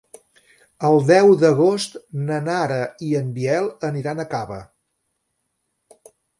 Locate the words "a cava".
4.25-4.61